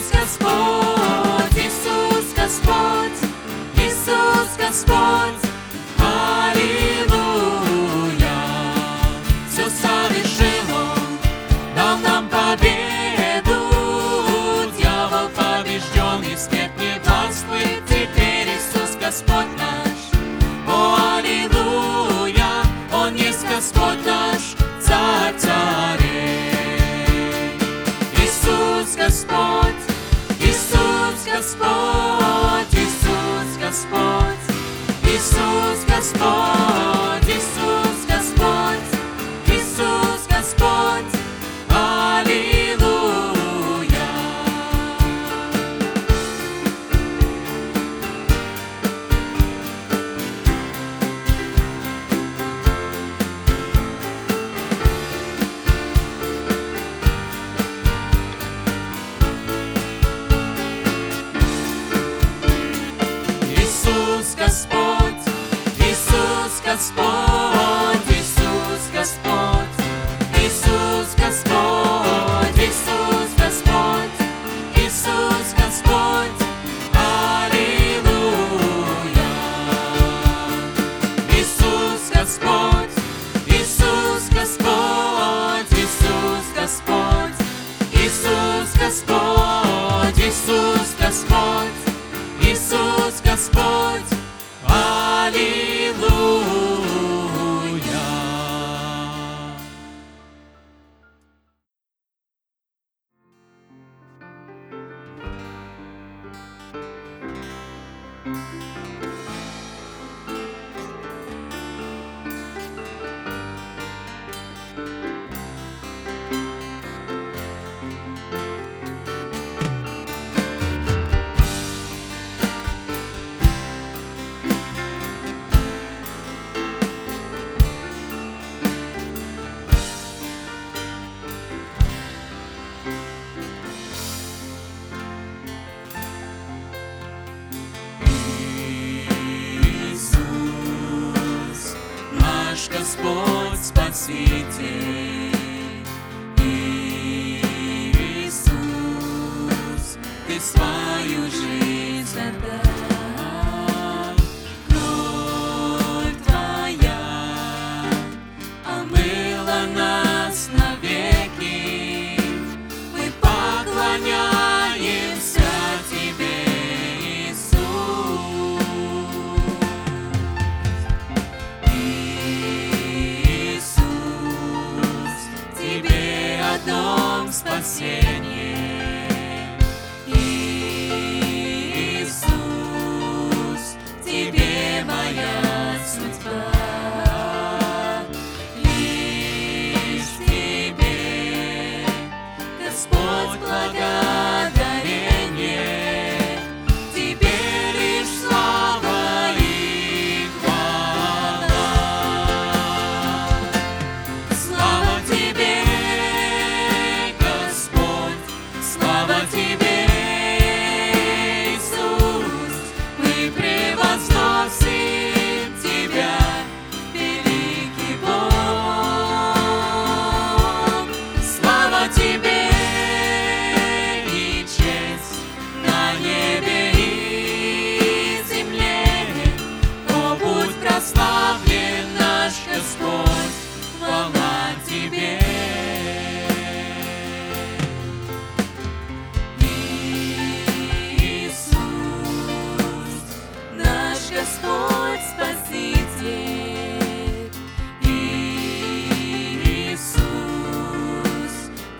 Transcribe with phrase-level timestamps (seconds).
[0.00, 3.20] Ісус Господь, Ісус Господь,
[3.76, 5.49] Ісус Господь.
[31.40, 34.36] Господь, Иисус Господь,
[35.04, 36.49] Иисус Господь.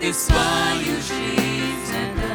[0.00, 2.29] Ты свою жизнь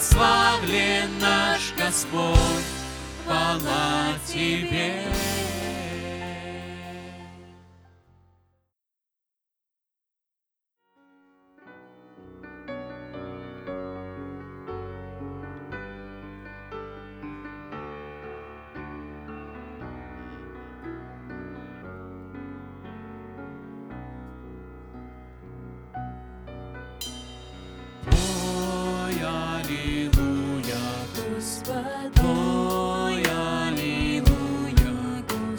[0.00, 2.38] Прославлен наш Господь,
[3.26, 5.04] хвала Тебе.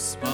[0.01, 0.31] smile.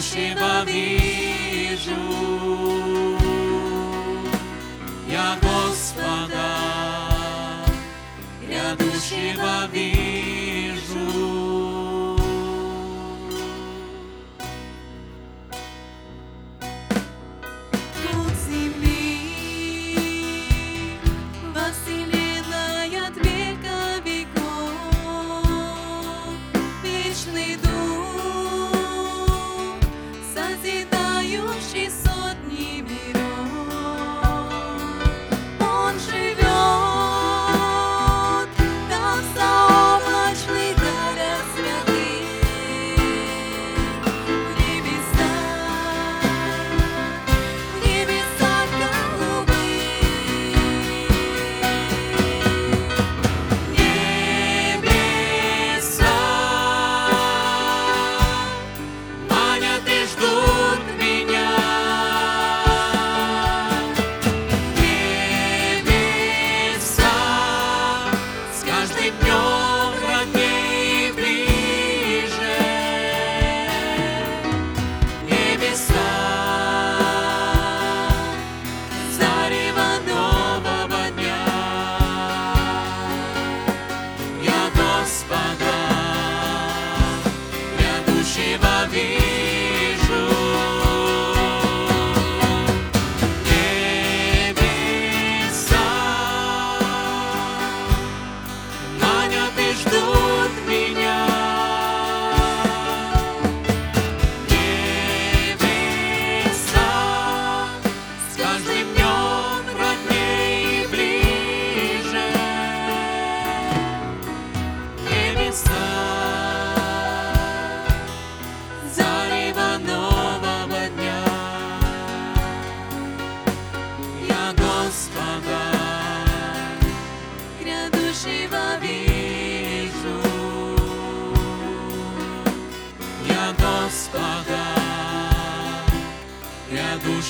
[0.00, 1.94] שבע מיזו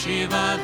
[0.05, 0.59] грядущего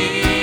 [0.00, 0.39] грядущего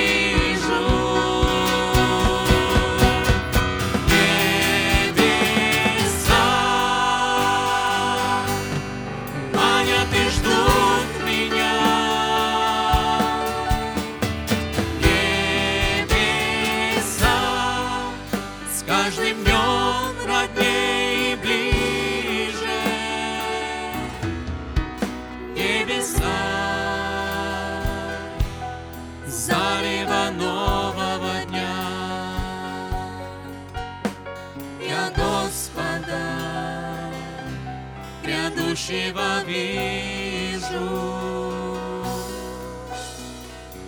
[38.88, 40.68] грядущего вижу.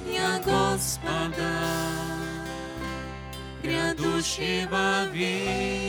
[0.06, 1.54] Я Господа,
[3.64, 5.89] грядущего вижу.